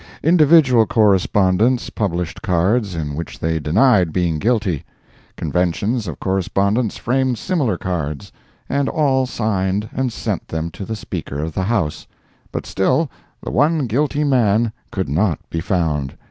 Individual 0.23 0.87
correspondents 0.87 1.91
published 1.91 2.41
cards 2.41 2.95
in 2.95 3.13
which 3.13 3.37
they 3.37 3.59
denied 3.59 4.11
being 4.11 4.39
guilty; 4.39 4.83
conventions 5.37 6.07
of 6.07 6.19
correspondents 6.19 6.97
framed 6.97 7.37
similar 7.37 7.77
cards, 7.77 8.31
and 8.67 8.89
all 8.89 9.27
signed 9.27 9.87
and 9.93 10.11
sent 10.11 10.47
them 10.47 10.71
to 10.71 10.85
the 10.85 10.95
Speaker 10.95 11.37
of 11.39 11.53
the 11.53 11.65
House—but 11.65 12.65
still 12.65 13.11
the 13.43 13.51
one 13.51 13.85
guilty 13.85 14.23
man 14.23 14.71
could 14.89 15.07
not 15.07 15.37
be 15.51 15.59
found. 15.61 16.15